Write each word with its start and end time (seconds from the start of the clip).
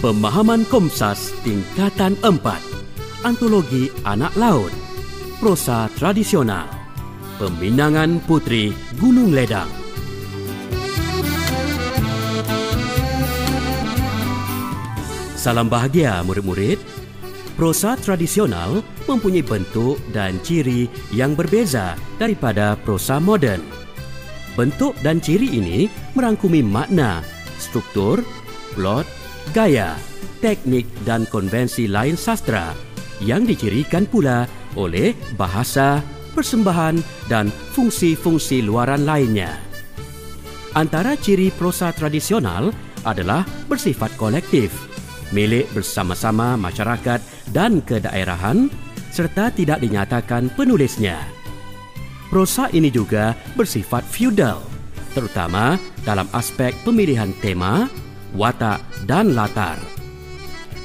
Pemahaman 0.00 0.64
Komsas 0.72 1.28
Tingkatan 1.44 2.16
4 2.24 2.40
Antologi 3.20 3.92
Anak 4.08 4.32
Laut. 4.32 4.72
Prosa 5.36 5.92
Tradisional. 5.92 6.64
Peminangan 7.36 8.16
Putri 8.24 8.72
Gunung 8.96 9.28
Ledang. 9.28 9.68
Salam 15.36 15.68
bahagia 15.68 16.24
murid-murid. 16.24 16.80
Prosa 17.60 17.92
tradisional 18.00 18.80
mempunyai 19.04 19.44
bentuk 19.44 20.00
dan 20.16 20.40
ciri 20.40 20.88
yang 21.12 21.36
berbeza 21.36 21.92
daripada 22.16 22.72
prosa 22.88 23.20
moden. 23.20 23.60
Bentuk 24.56 24.96
dan 25.04 25.20
ciri 25.20 25.60
ini 25.60 25.92
merangkumi 26.16 26.64
makna, 26.64 27.20
struktur, 27.60 28.24
plot, 28.72 29.19
gaya, 29.50 29.98
teknik 30.40 30.86
dan 31.04 31.26
konvensi 31.28 31.90
lain 31.90 32.14
sastra 32.14 32.72
yang 33.20 33.44
dicirikan 33.44 34.08
pula 34.08 34.48
oleh 34.78 35.12
bahasa, 35.36 36.00
persembahan 36.32 37.28
dan 37.28 37.50
fungsi-fungsi 37.74 38.64
luaran 38.64 39.04
lainnya. 39.04 39.58
Antara 40.78 41.18
ciri 41.18 41.50
prosa 41.50 41.90
tradisional 41.90 42.70
adalah 43.02 43.42
bersifat 43.66 44.14
kolektif, 44.14 44.70
milik 45.34 45.66
bersama-sama 45.74 46.54
masyarakat 46.54 47.18
dan 47.50 47.82
kedaerahan 47.82 48.70
serta 49.10 49.50
tidak 49.50 49.82
dinyatakan 49.82 50.54
penulisnya. 50.54 51.18
Prosa 52.30 52.70
ini 52.70 52.94
juga 52.94 53.34
bersifat 53.58 54.06
feudal, 54.06 54.62
terutama 55.10 55.74
dalam 56.06 56.30
aspek 56.30 56.70
pemilihan 56.86 57.34
tema, 57.42 57.90
watak 58.34 58.82
dan 59.06 59.32
latar. 59.34 59.78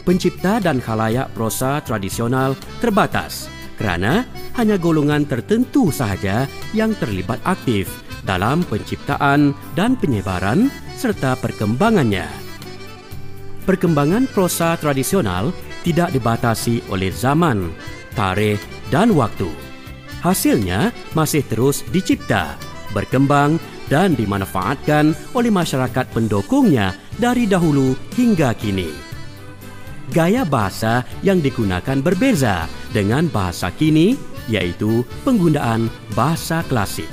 Pencipta 0.05 0.61
dan 0.61 0.77
khalayak 0.77 1.33
prosa 1.33 1.81
tradisional 1.81 2.53
terbatas 2.77 3.49
kerana 3.75 4.23
hanya 4.55 4.79
golongan 4.79 5.27
tertentu 5.27 5.89
sahaja 5.91 6.47
yang 6.71 6.93
terlibat 6.95 7.41
aktif 7.43 7.89
dalam 8.23 8.63
penciptaan 8.65 9.53
dan 9.73 9.97
penyebaran 9.99 10.71
serta 10.95 11.35
perkembangannya. 11.37 12.25
Perkembangan 13.65 14.29
prosa 14.29 14.77
tradisional 14.77 15.49
tidak 15.81 16.13
dibatasi 16.13 16.85
oleh 16.93 17.09
zaman, 17.09 17.73
tarikh 18.13 18.61
dan 18.93 19.13
waktu. 19.13 19.49
Hasilnya 20.21 20.93
masih 21.13 21.45
terus 21.45 21.85
dicipta, 21.89 22.57
berkembang 22.93 23.61
dan 23.85 24.17
dimanfaatkan 24.17 25.13
oleh 25.37 25.53
masyarakat 25.53 26.05
pendukungnya 26.09 26.97
dari 27.15 27.47
dahulu 27.47 27.95
hingga 28.15 28.51
kini. 28.55 28.91
Gaya 30.13 30.45
bahasa 30.45 31.01
yang 31.25 31.41
digunakan 31.41 31.97
berbeza 31.99 32.69
dengan 32.93 33.25
bahasa 33.31 33.73
kini 33.73 34.13
iaitu 34.45 35.01
penggunaan 35.25 35.89
bahasa 36.13 36.61
klasik. 36.69 37.09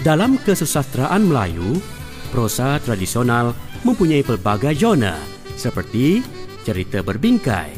Dalam 0.00 0.38
kesusastraan 0.40 1.28
Melayu, 1.28 1.76
prosa 2.30 2.78
tradisional 2.80 3.52
mempunyai 3.82 4.24
pelbagai 4.24 4.78
zona 4.78 5.18
seperti 5.58 6.22
cerita 6.62 7.02
berbingkai, 7.02 7.74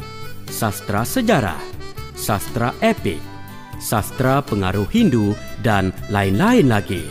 sastra 0.47 1.01
sejarah, 1.01 1.59
sastra 2.13 2.71
epik, 2.79 3.19
sastra 3.81 4.45
pengaruh 4.45 4.85
Hindu 4.93 5.33
dan 5.65 5.89
lain-lain 6.13 6.69
lagi. 6.69 7.03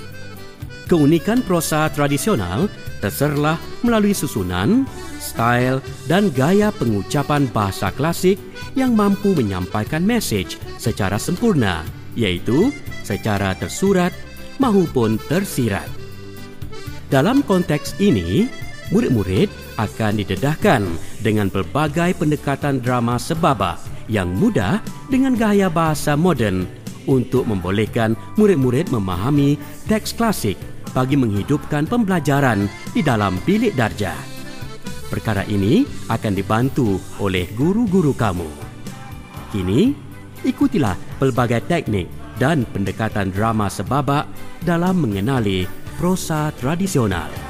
Keunikan 0.87 1.43
prosa 1.43 1.91
tradisional 1.91 2.71
terserlah 3.00 3.56
melalui 3.81 4.12
susunan, 4.12 4.84
style 5.19 5.81
dan 6.06 6.28
gaya 6.31 6.69
pengucapan 6.77 7.49
bahasa 7.50 7.88
klasik 7.91 8.37
yang 8.77 8.94
mampu 8.94 9.33
menyampaikan 9.34 10.05
mesej 10.05 10.61
secara 10.77 11.16
sempurna, 11.16 11.83
iaitu 12.15 12.71
secara 13.03 13.56
tersurat 13.56 14.12
maupun 14.61 15.16
tersirat. 15.27 15.88
Dalam 17.11 17.43
konteks 17.43 17.99
ini, 17.99 18.47
murid-murid 18.94 19.50
akan 19.81 20.21
didedahkan 20.22 20.87
dengan 21.25 21.50
pelbagai 21.50 22.15
pendekatan 22.21 22.78
drama 22.78 23.19
sebabak 23.19 23.81
yang 24.06 24.31
mudah 24.31 24.78
dengan 25.11 25.34
gaya 25.34 25.67
bahasa 25.67 26.15
moden 26.15 26.69
untuk 27.09 27.49
membolehkan 27.49 28.15
murid-murid 28.38 28.93
memahami 28.94 29.56
teks 29.91 30.15
klasik 30.15 30.59
bagi 30.93 31.19
menghidupkan 31.19 31.87
pembelajaran 31.91 32.67
di 32.95 33.01
dalam 33.03 33.39
bilik 33.43 33.75
darjah. 33.75 34.17
Perkara 35.11 35.43
ini 35.51 35.83
akan 36.06 36.33
dibantu 36.39 37.03
oleh 37.19 37.51
guru-guru 37.59 38.15
kamu. 38.15 38.47
Kini, 39.50 39.91
ikutilah 40.47 40.95
pelbagai 41.19 41.67
teknik 41.67 42.06
dan 42.39 42.62
pendekatan 42.71 43.34
drama 43.34 43.67
sebabak 43.67 44.31
dalam 44.62 45.03
mengenali 45.03 45.67
prosa 45.99 46.55
tradisional. 46.55 47.50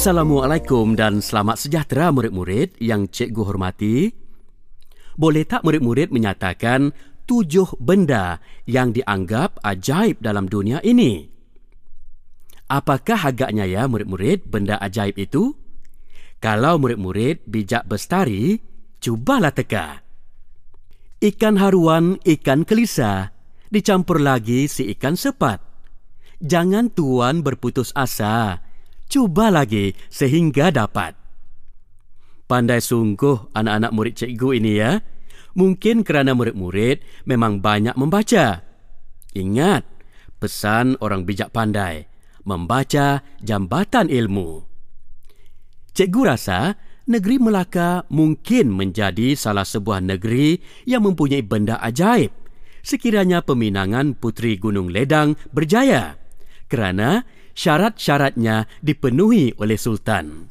Assalamualaikum 0.00 0.96
dan 0.96 1.20
selamat 1.20 1.60
sejahtera 1.60 2.08
murid-murid 2.08 2.72
yang 2.80 3.04
cikgu 3.04 3.42
hormati. 3.44 4.08
Boleh 5.12 5.44
tak 5.44 5.60
murid-murid 5.60 6.08
menyatakan 6.08 6.96
tujuh 7.28 7.76
benda 7.76 8.40
yang 8.64 8.96
dianggap 8.96 9.60
ajaib 9.60 10.24
dalam 10.24 10.48
dunia 10.48 10.80
ini? 10.88 11.28
Apakah 12.72 13.28
agaknya 13.28 13.68
ya 13.68 13.84
murid-murid 13.92 14.48
benda 14.48 14.80
ajaib 14.80 15.20
itu? 15.20 15.52
Kalau 16.40 16.80
murid-murid 16.80 17.44
bijak 17.44 17.84
bestari, 17.84 18.56
cubalah 19.04 19.52
teka. 19.52 20.00
Ikan 21.20 21.60
haruan, 21.60 22.16
ikan 22.24 22.64
kelisa, 22.64 23.36
dicampur 23.68 24.16
lagi 24.16 24.64
si 24.64 24.96
ikan 24.96 25.12
sepat. 25.12 25.60
Jangan 26.40 26.88
tuan 26.88 27.44
berputus 27.44 27.92
asa, 27.92 28.64
cuba 29.10 29.50
lagi 29.50 29.92
sehingga 30.06 30.70
dapat. 30.70 31.18
Pandai 32.46 32.78
sungguh 32.78 33.50
anak-anak 33.52 33.92
murid 33.92 34.14
cikgu 34.14 34.48
ini 34.62 34.72
ya. 34.78 35.02
Mungkin 35.58 36.06
kerana 36.06 36.30
murid-murid 36.32 37.26
memang 37.26 37.58
banyak 37.58 37.98
membaca. 37.98 38.62
Ingat, 39.34 39.82
pesan 40.38 40.94
orang 41.02 41.26
bijak 41.26 41.50
pandai, 41.50 42.06
membaca 42.46 43.22
jambatan 43.42 44.06
ilmu. 44.06 44.62
Cikgu 45.90 46.22
rasa 46.22 46.78
negeri 47.10 47.42
Melaka 47.42 48.06
mungkin 48.14 48.70
menjadi 48.70 49.34
salah 49.34 49.66
sebuah 49.66 49.98
negeri 49.98 50.54
yang 50.86 51.02
mempunyai 51.02 51.42
benda 51.42 51.82
ajaib 51.82 52.30
sekiranya 52.80 53.44
peminangan 53.44 54.16
Puteri 54.16 54.56
Gunung 54.56 54.88
Ledang 54.88 55.36
berjaya 55.52 56.16
kerana 56.70 57.26
syarat-syaratnya 57.54 58.66
dipenuhi 58.82 59.54
oleh 59.58 59.78
Sultan. 59.78 60.50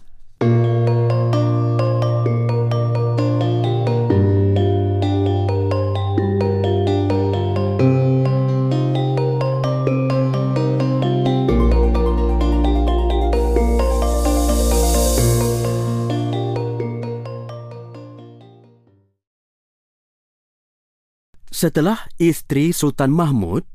Setelah 21.60 22.07
isteri 22.16 22.72
Sultan 22.72 23.12
Mahmud, 23.12 23.68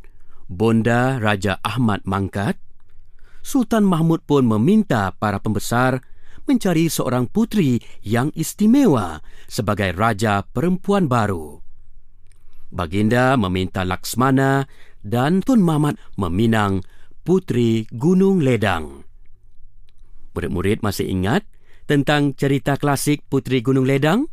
Bonda 0.49 1.21
Raja 1.21 1.61
Ahmad 1.61 2.01
mangkat, 2.09 2.57
Sultan 3.45 3.85
Mahmud 3.85 4.25
pun 4.25 4.49
meminta 4.49 5.13
para 5.21 5.37
pembesar 5.37 6.01
mencari 6.49 6.89
seorang 6.89 7.29
putri 7.29 7.77
yang 8.01 8.33
istimewa 8.33 9.21
sebagai 9.45 9.93
raja 9.93 10.41
perempuan 10.49 11.13
baru. 11.13 11.61
Baginda 12.73 13.37
meminta 13.37 13.85
Laksmana 13.85 14.65
dan 15.05 15.45
Tun 15.45 15.61
Mamat 15.61 16.01
meminang 16.17 16.81
Putri 17.21 17.85
Gunung 17.93 18.41
Ledang. 18.41 19.05
Murid-murid 20.35 20.81
masih 20.81 21.07
ingat 21.07 21.45
tentang 21.85 22.33
cerita 22.35 22.81
klasik 22.81 23.23
Putri 23.29 23.61
Gunung 23.61 23.85
Ledang? 23.85 24.27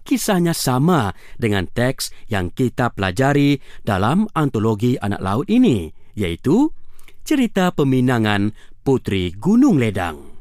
Kisahnya 0.00 0.56
sama 0.56 1.12
dengan 1.36 1.68
teks 1.68 2.14
yang 2.32 2.48
kita 2.54 2.94
pelajari 2.96 3.60
dalam 3.84 4.24
antologi 4.32 4.96
anak 4.96 5.20
laut 5.20 5.46
ini, 5.52 5.92
yaitu 6.16 6.72
cerita 7.22 7.70
peminangan 7.70 8.52
Putri 8.80 9.34
Gunung 9.36 9.76
Ledang. 9.76 10.40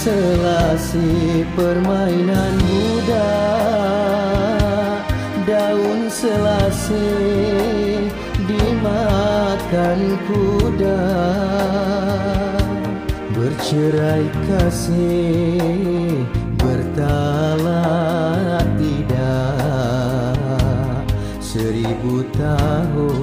Selasi 0.00 1.44
permainan 1.52 2.56
muda. 2.64 3.36
Daun 5.44 6.08
selasi 6.08 7.12
dimakan 8.48 10.00
kuda. 10.24 11.04
Bercerai 13.36 14.24
kasih 14.48 16.24
bertalak 16.56 17.84
tidak. 18.80 20.40
Seribu 21.44 22.24
tahun 22.32 23.19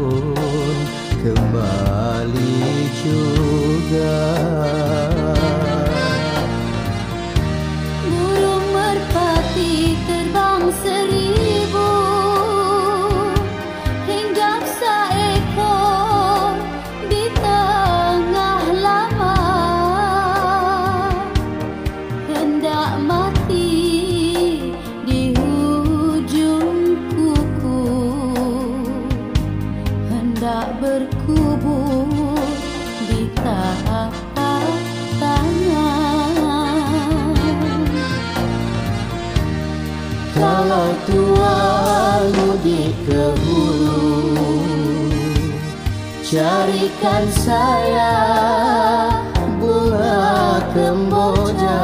Carikan 46.27 47.23
saya 47.31 48.19
bunga 49.63 50.59
kemboja 50.75 51.79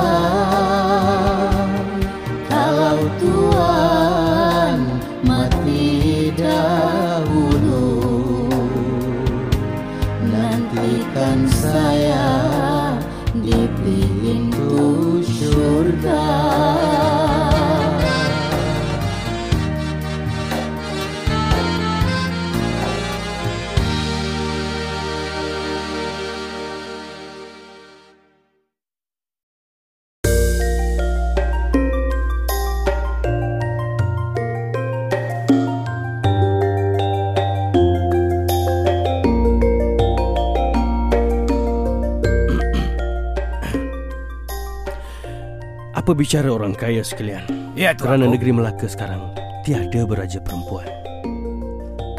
Apa 46.03 46.19
bicara 46.19 46.51
orang 46.51 46.75
kaya 46.75 46.99
sekalian? 46.99 47.47
Ya, 47.79 47.95
Tuan 47.95 48.19
Kerana 48.19 48.35
negeri 48.35 48.51
Melaka 48.51 48.91
sekarang 48.91 49.31
tiada 49.63 50.03
beraja 50.03 50.35
perempuan. 50.43 50.83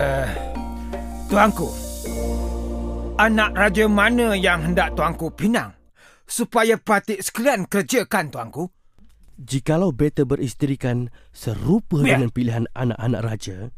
Uh, 0.01 0.33
tuanku, 1.29 1.69
anak 3.21 3.53
raja 3.53 3.85
mana 3.85 4.33
yang 4.41 4.65
hendak 4.65 4.97
tuanku 4.97 5.29
pinang 5.37 5.77
supaya 6.25 6.81
patik 6.81 7.21
sekalian 7.21 7.69
kerjakan 7.69 8.33
tuanku? 8.33 8.73
Jikalau 9.37 9.93
beta 9.93 10.25
beristerikan 10.25 11.13
serupa 11.37 12.01
ya. 12.01 12.17
dengan 12.17 12.33
pilihan 12.33 12.65
anak-anak 12.73 13.21
raja, 13.21 13.69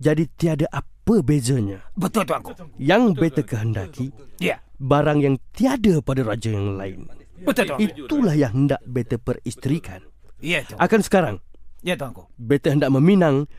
jadi 0.00 0.32
tiada 0.32 0.64
apa 0.72 1.20
bezanya. 1.20 1.84
Betul 1.92 2.24
tuanku. 2.24 2.56
Yang 2.80 3.20
beta 3.20 3.44
kehendaki, 3.44 4.16
ya. 4.40 4.64
barang 4.80 5.20
yang 5.20 5.36
tiada 5.52 6.00
pada 6.00 6.24
raja 6.24 6.48
yang 6.48 6.80
lain. 6.80 7.04
Betul, 7.42 7.64
Tuan. 7.66 7.78
Itulah 7.82 8.34
yang 8.38 8.52
hendak 8.54 8.80
beta 8.86 9.18
peristrikan. 9.18 10.00
Ya, 10.38 10.62
Tuan. 10.62 10.78
Akan 10.78 11.00
sekarang. 11.02 11.36
Ya, 11.82 11.98
Tuanku. 11.98 12.30
Beta 12.38 12.70
hendak 12.70 12.94
meminang 12.94 13.50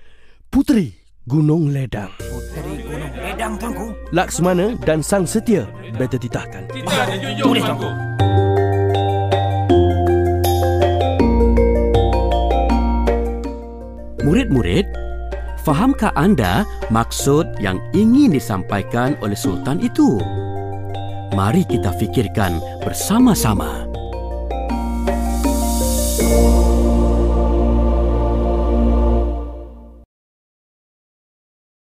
Puteri 0.48 0.96
Gunung 1.28 1.72
Ledang. 1.76 2.12
Puteri 2.20 2.80
Gunung 2.84 3.14
Ledang, 3.20 3.60
Tuanku. 3.60 3.92
Laksmana 4.16 4.80
dan 4.88 5.04
Sang 5.04 5.28
Setia 5.28 5.68
beta 6.00 6.16
titahkan. 6.16 6.68
Boleh, 7.44 7.64
Tuanku. 7.64 7.90
Murid-murid, 14.24 14.88
fahamkah 15.68 16.16
anda 16.16 16.64
maksud 16.88 17.44
yang 17.60 17.76
ingin 17.92 18.32
disampaikan 18.32 19.20
oleh 19.20 19.36
Sultan 19.36 19.84
itu? 19.84 20.16
Mari 21.34 21.66
kita 21.66 21.90
fikirkan 21.98 22.62
bersama-sama. 22.86 23.90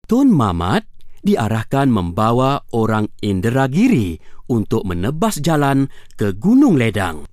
Tun 0.06 0.30
Mamat 0.30 0.87
diarahkan 1.26 1.90
membawa 1.90 2.62
orang 2.70 3.11
Inderagiri 3.18 4.22
untuk 4.46 4.87
menebas 4.87 5.42
jalan 5.42 5.90
ke 6.14 6.30
Gunung 6.38 6.78
Ledang. 6.78 7.32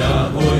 aleluia. 0.00 0.55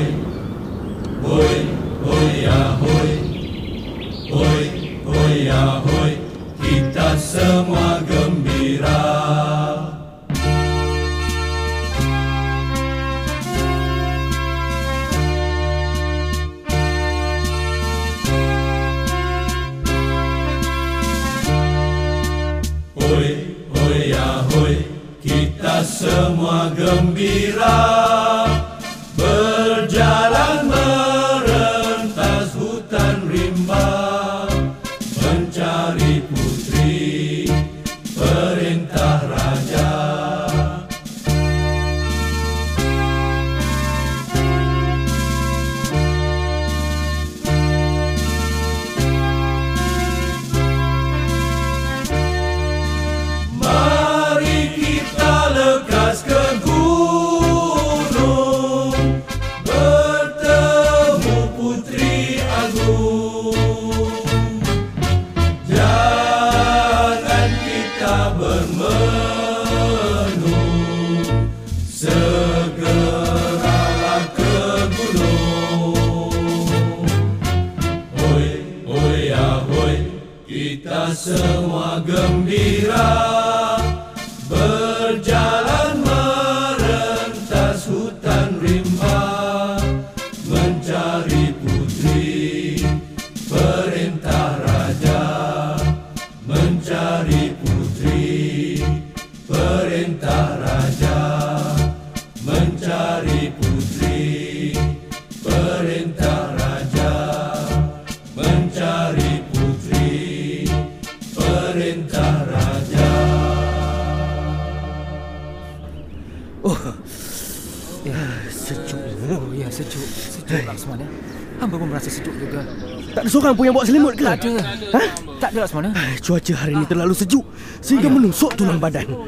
Yang 123.67 123.75
bawa 123.75 123.85
selimut 123.85 124.15
ke? 124.15 124.23
Tak 124.23 124.39
ada. 124.39 124.53
Ha? 124.95 125.03
Tak 125.43 125.49
ada 125.51 125.59
Laksmana. 125.67 125.89
Eh, 125.91 126.17
Cuaca 126.23 126.55
hari 126.55 126.73
ini 126.79 126.87
terlalu 126.87 127.15
sejuk 127.19 127.45
sehingga 127.83 128.09
menusuk 128.09 128.55
tulang 128.55 128.79
badan. 128.79 129.11
Oh, 129.11 129.27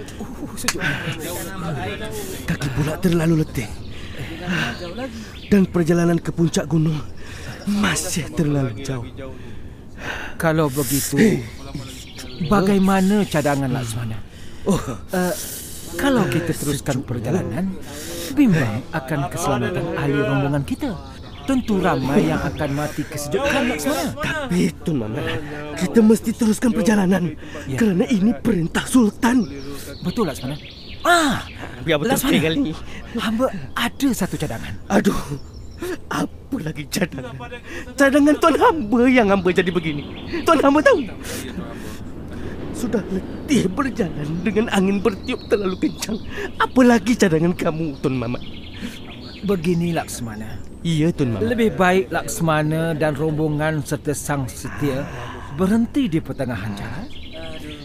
sejuk. 0.55 0.79
Kaki 2.47 2.69
pula 2.79 2.95
terlalu 3.03 3.43
letih. 3.43 3.69
Dan 5.51 5.67
perjalanan 5.69 6.23
ke 6.23 6.31
puncak 6.31 6.71
gunung 6.71 6.97
masih 7.67 8.31
terlalu 8.33 8.81
jauh. 8.87 9.05
Kalau 10.39 10.71
begitu, 10.71 11.43
bagaimana 12.47 13.27
cadangan 13.27 13.69
Laksmana? 13.69 14.17
Oh, 14.69 14.79
Uh, 15.09 15.33
kalau 15.97 16.29
kita 16.29 16.53
teruskan 16.53 17.01
perjalanan, 17.01 17.73
bimbang 18.37 18.85
akan 18.93 19.33
keselamatan 19.33 19.85
ahli 19.97 20.21
rombongan 20.21 20.63
kita. 20.69 20.93
Tentu 21.49 21.81
ramai 21.81 22.29
yang 22.29 22.45
akan 22.45 22.71
mati 22.77 23.01
kesejukan 23.03 23.73
Laksmana. 23.73 24.13
tapi 24.21 24.69
Tun 24.85 25.01
Mamat, 25.01 25.25
kita 25.81 26.05
mesti 26.05 26.31
teruskan 26.31 26.71
perjalanan 26.71 27.33
Ya. 27.65 27.81
kerana 27.81 28.05
ini 28.05 28.37
perintah 28.37 28.85
Sultan. 28.85 29.49
Betul 30.05 30.29
Laksmana? 30.29 30.61
Ah, 31.01 31.49
Biar 31.81 31.97
betul 31.97 32.21
sekali 32.21 32.39
kali 32.39 32.61
hamba 33.17 33.49
ada 33.73 34.09
satu 34.13 34.37
cadangan. 34.37 34.77
Aduh, 34.93 35.17
apa 36.13 36.57
lagi 36.61 36.85
cadangan? 36.85 37.33
Cadangan 37.97 38.35
Tuan 38.37 38.57
Hamba 38.61 39.01
yang 39.09 39.33
hamba 39.33 39.49
jadi 39.49 39.73
begini. 39.73 40.05
Tuan 40.45 40.61
Hamba 40.61 40.85
tahu. 40.85 41.01
Sudah 42.77 43.01
letih 43.09 43.73
berjalan 43.73 44.45
dengan 44.45 44.69
angin 44.69 45.01
bertiup 45.01 45.41
terlalu 45.49 45.81
kencang. 45.81 46.21
Apa 46.61 46.81
lagi 46.85 47.17
cadangan 47.17 47.57
kamu, 47.57 47.97
Tuan 48.05 48.21
Mamat? 48.21 48.43
Begini 49.43 49.97
Laksmana. 49.97 50.68
Iya, 50.87 51.11
Tuan 51.11 51.35
Mamat. 51.35 51.51
Lebih 51.51 51.71
baik 51.75 52.05
Laksmana 52.15 52.95
dan 52.95 53.19
rombongan 53.19 53.83
serta 53.83 54.15
sang 54.15 54.47
setia 54.47 55.03
berhenti 55.59 56.07
di 56.07 56.23
pertengahan 56.23 56.71
jalan. 56.79 57.07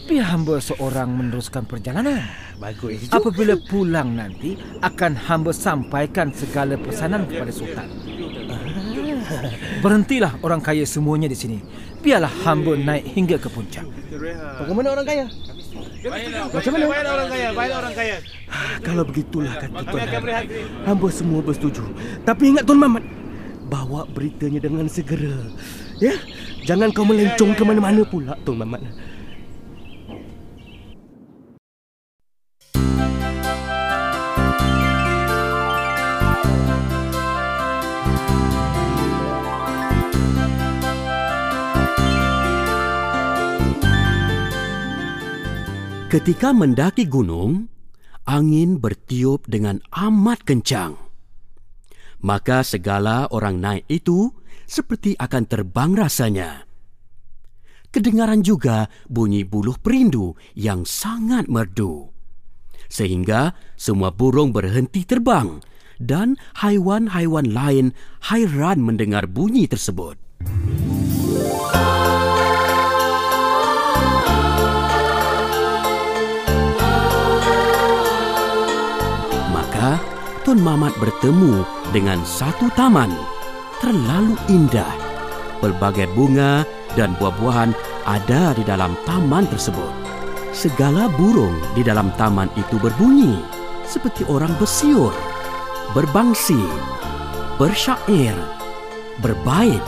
Biar 0.03 0.29
hamba 0.29 0.62
seorang 0.62 1.09
meneruskan 1.09 1.65
perjalanan. 1.65 2.21
Bagus. 2.62 3.09
Apabila 3.09 3.57
pulang 3.65 4.13
nanti, 4.13 4.53
akan 4.83 5.17
hamba 5.17 5.50
sampaikan 5.55 6.29
segala 6.29 6.77
pesanan 6.77 7.25
kepada 7.25 7.50
Sultan. 7.50 7.88
Berhentilah 9.81 10.38
orang 10.45 10.62
kaya 10.62 10.85
semuanya 10.85 11.25
di 11.25 11.38
sini. 11.39 11.57
Biarlah 12.03 12.29
hamba 12.45 12.77
naik 12.77 13.09
hingga 13.15 13.41
ke 13.41 13.50
puncak. 13.50 13.88
Bagaimana 14.62 14.93
orang 14.93 15.07
kaya? 15.07 15.25
Macam 16.03 16.72
mana? 16.75 16.86
Baiklah 16.91 17.13
orang 17.15 17.29
kaya, 17.31 17.48
baiklah 17.55 17.77
orang 17.79 17.95
kaya. 17.95 18.17
Kalau 18.83 19.03
begitulah 19.07 19.53
kata 19.55 19.79
Kami 19.79 20.03
Tuan. 20.12 20.43
Hamba 20.83 21.07
semua 21.07 21.39
bersetuju. 21.39 21.83
Tapi 22.27 22.43
ingat 22.51 22.63
Tuan 22.67 22.79
Mamat, 22.83 23.03
bawa 23.72 24.03
beritanya 24.12 24.60
dengan 24.60 24.86
segera. 24.91 25.48
Ya, 26.03 26.19
jangan 26.67 26.91
kau 26.91 27.07
melencong 27.07 27.55
ke 27.55 27.63
mana-mana 27.63 28.03
pula, 28.03 28.36
Tuan 28.43 28.60
Mamat. 28.67 28.83
Ketika 46.13 46.53
mendaki 46.53 47.10
gunung, 47.10 47.74
angin 48.29 48.77
bertiup 48.77 49.50
dengan 49.50 49.82
amat 49.89 50.46
kencang. 50.46 50.93
Maka 52.22 52.62
segala 52.62 53.25
orang 53.34 53.58
naik 53.58 53.89
itu 53.89 54.29
seperti 54.70 55.17
akan 55.17 55.50
terbang 55.50 55.98
rasanya. 55.98 56.70
Kedengaran 57.89 58.46
juga 58.46 58.93
bunyi 59.10 59.41
buluh 59.41 59.74
perindu 59.82 60.38
yang 60.53 60.86
sangat 60.86 61.50
merdu. 61.50 62.13
Sehingga 62.93 63.58
semua 63.74 64.13
burung 64.13 64.53
berhenti 64.53 65.10
terbang 65.10 65.65
dan 65.98 66.38
haiwan-haiwan 66.62 67.50
lain 67.50 67.89
hairan 68.29 68.86
mendengar 68.86 69.25
bunyi 69.25 69.65
tersebut. 69.65 70.22
Maka 71.74 72.23
Tun 80.53 80.62
Mamat 80.62 80.93
bertemu 81.01 81.65
dengan 81.98 82.22
satu 82.22 82.69
taman 82.77 83.10
terlalu 83.81 84.38
indah. 84.53 84.93
Pelbagai 85.57 86.05
bunga 86.13 86.62
dan 86.93 87.17
buah-buahan 87.17 87.74
ada 88.05 88.53
di 88.53 88.62
dalam 88.62 88.93
taman 89.01 89.50
tersebut. 89.50 89.89
Segala 90.53 91.10
burung 91.17 91.57
di 91.74 91.81
dalam 91.81 92.13
taman 92.22 92.53
itu 92.53 92.77
berbunyi 92.77 93.41
seperti 93.89 94.29
orang 94.29 94.53
bersiul, 94.62 95.10
berbangsi, 95.98 96.62
bersyair, 97.57 98.38
berbait, 99.25 99.81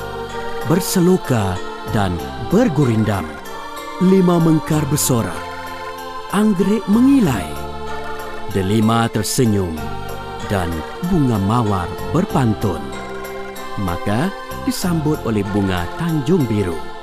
berseloka 0.65 1.53
dan 1.93 2.17
bergurindam. 2.49 3.29
Lima 4.01 4.41
mengkar 4.41 4.81
bersorak, 4.89 5.37
anggrek 6.33 6.81
mengilai, 6.89 7.53
delima 8.49 9.05
tersenyum 9.13 9.94
dan 10.49 10.69
bunga 11.09 11.37
mawar 11.41 11.89
berpantun. 12.13 12.81
Maka 13.81 14.31
disambut 14.63 15.19
oleh 15.27 15.43
bunga 15.51 15.85
Tanjung 15.99 16.47
Biru. 16.47 16.94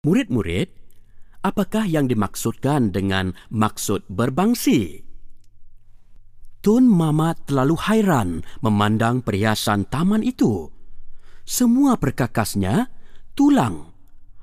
Murid-murid, 0.00 0.72
apakah 1.44 1.84
yang 1.84 2.08
dimaksudkan 2.08 2.88
dengan 2.88 3.36
maksud 3.52 4.08
berbangsi? 4.08 5.04
Tun 6.64 6.88
Mamat 6.88 7.44
terlalu 7.44 7.76
hairan 7.76 8.40
memandang 8.64 9.20
perhiasan 9.20 9.84
taman 9.92 10.24
itu. 10.24 10.72
Semua 11.44 12.00
perkakasnya 12.00 12.88
tulang, 13.36 13.92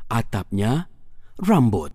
atapnya 0.06 0.94
rambut. 1.42 1.90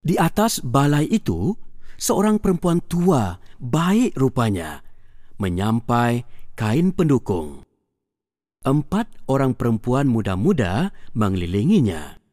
Di 0.00 0.16
atas 0.16 0.64
balai 0.64 1.04
itu, 1.12 1.52
seorang 2.00 2.40
perempuan 2.40 2.80
tua, 2.80 3.36
baik 3.60 4.16
rupanya, 4.16 4.80
menyampai 5.36 6.24
kain 6.56 6.88
pendukung. 6.96 7.68
Empat 8.64 9.12
orang 9.28 9.52
perempuan 9.52 10.08
muda-muda 10.08 10.96
mengelilinginya. 11.12 12.25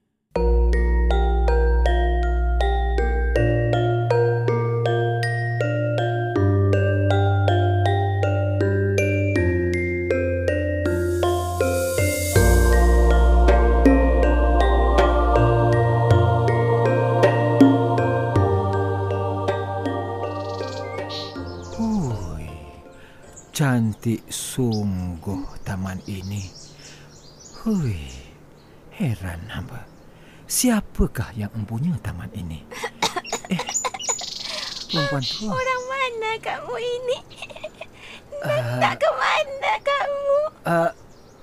Cantik 23.54 24.26
sungguh 24.34 25.46
taman 25.62 26.02
ini. 26.10 26.50
Hui, 27.62 28.02
heran 28.98 29.46
hamba. 29.54 29.93
Siapakah 30.48 31.34
yang 31.34 31.50
mempunyai 31.56 31.98
taman 32.04 32.30
ini? 32.36 32.62
Eh, 33.50 33.62
perempuan 34.92 35.24
tua. 35.24 35.52
Orang 35.56 35.84
mana 35.90 36.32
kamu 36.40 36.76
ini? 36.78 37.18
Nak 38.80 38.96
ke 39.00 39.10
mana 39.16 39.74
kamu? 39.80 40.36
Uh, 40.68 40.92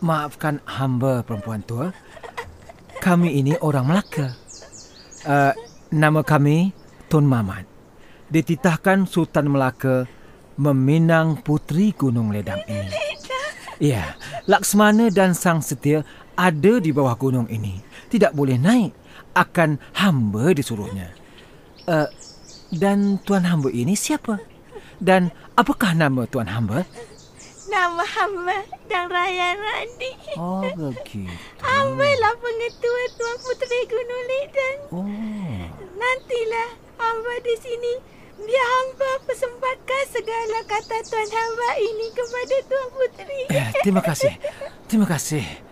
maafkan 0.04 0.60
hamba 0.68 1.24
perempuan 1.24 1.64
tua. 1.64 1.90
Kami 3.00 3.40
ini 3.40 3.56
orang 3.64 3.88
Melaka. 3.88 4.36
Uh, 5.24 5.52
nama 5.88 6.20
kami 6.20 6.76
Tun 7.08 7.24
Mamat. 7.24 7.64
Dititahkan 8.30 9.08
Sultan 9.08 9.50
Melaka 9.50 10.04
meminang 10.60 11.40
putri 11.40 11.96
Gunung 11.96 12.30
Ledang 12.30 12.60
ini. 12.68 12.92
Ya, 13.80 14.14
Laksmana 14.44 15.08
dan 15.08 15.32
Sang 15.32 15.64
Setia 15.64 16.04
ada 16.36 16.72
di 16.78 16.92
bawah 16.92 17.16
gunung 17.16 17.48
ini. 17.48 17.80
Tidak 18.10 18.34
boleh 18.34 18.58
naik. 18.58 18.92
Akan 19.32 19.78
hamba 19.94 20.50
disuruhnya. 20.50 21.14
Uh, 21.86 22.10
dan 22.74 23.22
tuan 23.22 23.46
hamba 23.46 23.70
ini 23.70 23.94
siapa? 23.94 24.42
Dan 25.00 25.32
apakah 25.56 25.96
nama 25.96 26.28
tuan 26.28 26.50
hamba? 26.50 26.84
Nama 27.70 28.02
hamba 28.02 28.66
dan 28.90 29.06
Raya 29.06 29.54
Rani. 29.54 30.10
Oh, 30.34 30.66
begitu. 30.66 31.30
Hamba 31.62 32.08
lah 32.18 32.34
pengetua 32.36 33.02
Tuan 33.14 33.36
Puteri 33.46 33.80
Gunung 33.86 34.24
Ledang. 34.26 34.78
Oh. 34.90 35.06
Nantilah 35.94 36.70
hamba 36.98 37.34
di 37.46 37.54
sini. 37.62 37.94
Biar 38.40 38.66
hamba 38.66 39.10
persembahkan 39.24 40.02
segala 40.10 40.58
kata 40.66 40.96
Tuan 41.06 41.28
hamba 41.30 41.68
ini 41.78 42.06
kepada 42.10 42.56
Tuan 42.66 42.88
Puteri. 42.90 43.40
Eh, 43.54 43.68
terima 43.86 44.02
kasih. 44.02 44.34
Terima 44.90 45.06
kasih. 45.06 45.69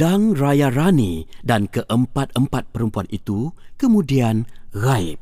Dang 0.00 0.32
Raya 0.32 0.72
Rani 0.72 1.28
dan 1.44 1.68
keempat-empat 1.68 2.72
perempuan 2.72 3.04
itu 3.12 3.52
kemudian 3.76 4.48
gaib. 4.72 5.20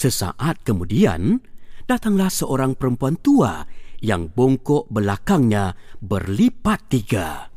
Sesaat 0.00 0.64
kemudian, 0.64 1.36
datanglah 1.84 2.32
seorang 2.32 2.72
perempuan 2.72 3.20
tua 3.20 3.68
yang 4.00 4.32
bongkok 4.32 4.88
belakangnya 4.88 5.76
berlipat 6.00 6.80
tiga. 6.88 7.52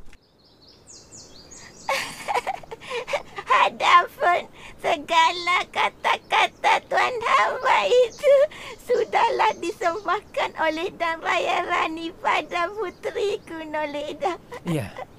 Adapun 3.64 4.52
segala 4.84 5.64
kata-kata 5.72 6.84
Tuan 6.92 7.16
hamba 7.24 7.88
itu 7.88 8.36
sudahlah 8.84 9.56
disembahkan 9.64 10.60
oleh 10.60 10.92
Dan 11.00 11.24
Raya 11.24 11.64
Rani 11.64 12.12
pada 12.20 12.68
Puteri 12.68 13.40
Gunung 13.48 13.96
Ledang. 13.96 14.44
Ya. 14.68 14.92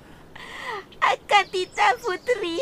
Akan 1.00 1.44
tidak 1.52 1.92
Puteri, 2.02 2.60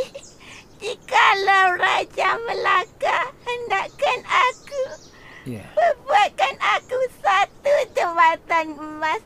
jikalau 0.82 1.78
Raja 1.80 2.36
Melaka 2.44 3.32
hendakkan 3.46 4.20
aku 4.26 5.04
Ya. 5.44 5.60
Buatkan 5.76 6.56
aku 6.56 6.96
satu 7.20 7.74
jembatan 7.92 8.80
emas 8.80 9.20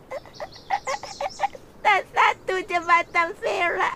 dan 1.78 2.02
satu 2.10 2.58
jembatan 2.66 3.38
perak 3.38 3.94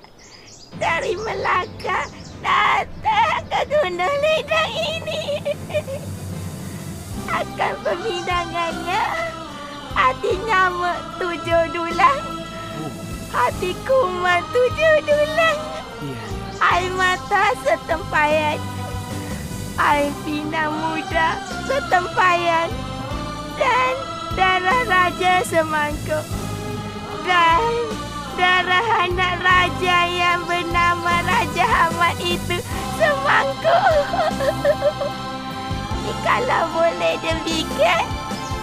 dari 0.79 1.19
Melaka 1.19 2.07
datang 2.47 3.43
ke 3.51 3.61
Gunung 3.75 4.17
Ledang 4.23 4.71
ini. 4.71 5.23
Akan 7.27 7.75
pemindangannya 7.83 9.03
hati 9.99 10.33
nyamuk 10.47 10.99
tujuh 11.19 11.63
dulang, 11.75 12.23
hati 13.33 13.73
kuman 13.89 14.45
tujuh 14.53 14.97
dulang, 15.09 15.59
Ya. 16.05 16.21
air 16.61 16.93
mata 16.93 17.57
setempayan, 17.65 18.61
air 19.81 20.13
pinang 20.23 20.73
muda 20.77 21.41
setempayan, 21.65 22.69
dan 23.57 23.95
darah 24.37 24.83
raja 24.85 25.41
semangkuk. 25.49 26.25
Dan 27.25 27.73
darah 28.37 29.07
anak 29.07 29.39
raja 29.41 29.97
yang 30.11 30.43
bernama 30.45 31.23
Raja 31.23 31.89
Ahmad 31.89 32.19
itu 32.19 32.59
semangkuk. 32.99 33.83
Jikalau 36.03 36.67
boleh 36.75 37.15
demikian, 37.23 38.05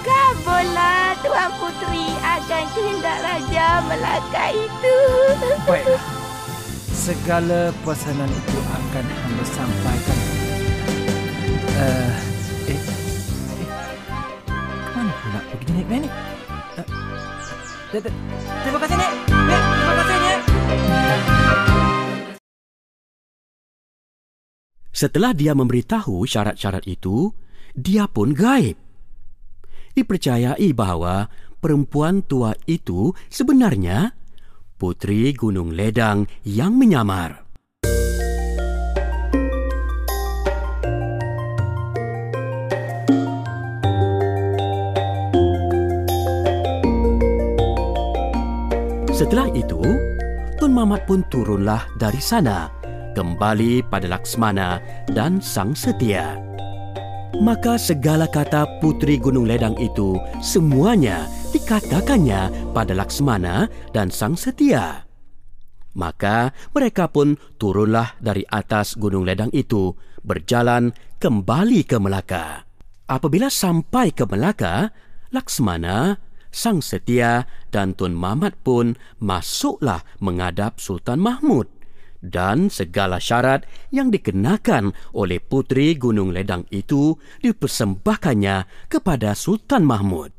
kabullah 0.10 1.14
Tuan 1.22 1.50
Puteri 1.62 2.10
akan 2.18 2.64
kehendak 2.74 3.18
Raja 3.22 3.68
Melaka 3.86 4.46
itu. 4.54 4.98
Baiklah. 5.70 6.04
Segala 6.90 7.72
pesanan 7.86 8.30
itu 8.30 8.58
akan 8.60 9.06
hamba 9.06 9.46
sampaikan. 9.48 10.20
Uh, 11.80 12.12
eh, 12.68 12.76
eh, 12.76 12.82
kemana 14.90 15.14
pula 15.24 15.40
pergi 15.56 15.72
Nek 15.80 15.88
Nek? 15.88 16.14
Uh, 16.76 18.04
terima 18.66 18.78
kasih 18.84 18.96
Nek. 19.00 19.12
Nek, 19.32 19.62
terima 19.64 19.94
kasih 19.96 20.18
Nek. 20.20 20.40
Setelah 24.92 25.32
dia 25.32 25.56
memberitahu 25.56 26.28
syarat-syarat 26.28 26.84
itu, 26.84 27.32
dia 27.72 28.04
pun 28.12 28.36
gaib. 28.36 28.89
Dipercayai 29.94 30.70
bahawa 30.74 31.28
perempuan 31.60 32.24
tua 32.24 32.56
itu 32.66 33.12
sebenarnya 33.28 34.16
Putri 34.80 35.36
Gunung 35.36 35.76
Ledang 35.76 36.24
yang 36.48 36.80
menyamar. 36.80 37.50
Setelah 49.12 49.52
itu, 49.52 49.84
Tun 50.56 50.72
Mamat 50.72 51.04
pun 51.04 51.28
turunlah 51.28 51.92
dari 52.00 52.24
sana, 52.24 52.72
kembali 53.20 53.84
pada 53.92 54.08
Laksmana 54.08 54.80
dan 55.12 55.44
Sang 55.44 55.76
Setia. 55.76 56.49
Maka 57.40 57.80
segala 57.80 58.28
kata 58.28 58.84
Putri 58.84 59.16
Gunung 59.16 59.48
Ledang 59.48 59.72
itu 59.80 60.20
semuanya 60.44 61.24
dikatakannya 61.56 62.76
pada 62.76 62.92
Laksmana 62.92 63.72
dan 63.96 64.12
Sang 64.12 64.36
Setia. 64.36 65.08
Maka 65.96 66.52
mereka 66.76 67.08
pun 67.08 67.40
turunlah 67.56 68.20
dari 68.20 68.44
atas 68.44 69.00
Gunung 69.00 69.24
Ledang 69.24 69.56
itu 69.56 69.96
berjalan 70.20 70.92
kembali 71.24 71.88
ke 71.88 71.96
Melaka. 71.96 72.68
Apabila 73.08 73.48
sampai 73.48 74.12
ke 74.12 74.28
Melaka, 74.28 74.92
Laksmana, 75.32 76.20
Sang 76.52 76.84
Setia 76.84 77.48
dan 77.72 77.96
Tun 77.96 78.20
Mamat 78.20 78.60
pun 78.68 79.00
masuklah 79.24 80.04
menghadap 80.20 80.84
Sultan 80.84 81.24
Mahmud 81.24 81.79
dan 82.20 82.68
segala 82.68 83.18
syarat 83.18 83.64
yang 83.90 84.12
dikenakan 84.12 84.92
oleh 85.16 85.40
putri 85.40 85.96
Gunung 85.96 86.36
Ledang 86.36 86.68
itu 86.72 87.16
dipersembahkannya 87.44 88.88
kepada 88.92 89.32
Sultan 89.36 89.88
Mahmud. 89.88 90.32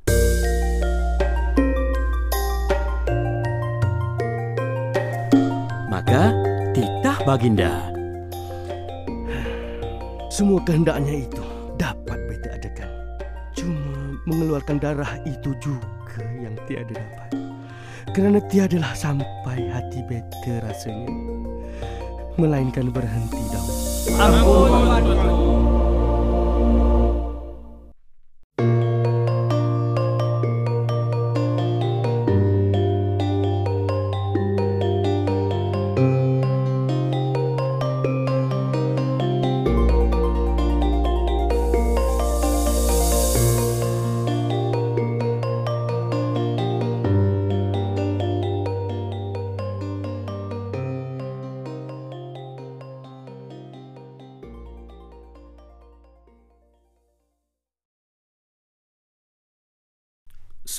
Maka 5.91 6.33
titah 6.73 7.19
baginda. 7.25 7.91
Semua 10.31 10.63
kehendaknya 10.65 11.27
itu 11.27 11.45
dapat 11.77 12.17
beta 12.31 12.57
adakan. 12.57 12.91
Cuma 13.53 14.17
mengeluarkan 14.25 14.79
darah 14.81 15.13
itu 15.29 15.53
juga 15.61 16.25
yang 16.41 16.57
tiada 16.65 16.97
dapat. 16.97 17.31
Kerana 18.17 18.39
tiadalah 18.49 18.97
sampai 18.97 19.69
hati 19.69 20.01
beta 20.09 20.65
rasanya. 20.65 21.40
Melainkan 22.41 22.89
berhenti 22.89 23.37
dahulu. 23.53 25.50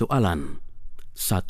Soalan 0.01 0.57
1. 1.13 1.45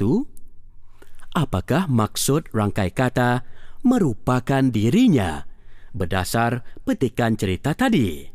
Apakah 1.39 1.87
maksud 1.87 2.51
rangkai 2.51 2.91
kata 2.91 3.47
merupakan 3.87 4.59
dirinya 4.67 5.47
berdasar 5.95 6.59
petikan 6.83 7.39
cerita 7.39 7.71
tadi? 7.71 8.27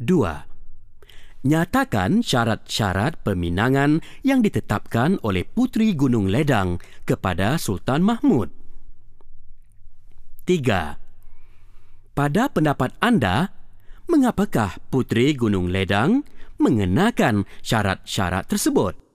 2. 0.00 1.44
Nyatakan 1.44 2.24
syarat-syarat 2.24 3.20
peminangan 3.20 4.00
yang 4.24 4.40
ditetapkan 4.40 5.20
oleh 5.20 5.44
Putri 5.44 5.92
Gunung 5.92 6.32
Ledang 6.32 6.80
kepada 7.04 7.60
Sultan 7.60 8.00
Mahmud. 8.00 8.48
3. 10.48 12.16
Pada 12.16 12.48
pendapat 12.48 12.96
anda, 13.04 13.52
mengapakah 14.08 14.80
Putri 14.88 15.36
Gunung 15.36 15.68
Ledang 15.68 16.24
mengenakan 16.60 17.46
syarat-syarat 17.64 18.44
tersebut? 18.46 19.07